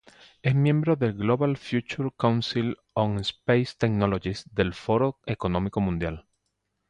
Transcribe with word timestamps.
Es 0.41 0.55
miembro 0.55 0.95
del 0.95 1.13
Global 1.13 1.57
"Future 1.57 2.09
Council 2.17 2.75
on 2.93 3.19
Space 3.19 3.75
Technologies" 3.77 4.45
del 4.51 4.73
Foro 4.73 5.19
Económico 5.27 5.79
Mundial. 5.79 6.27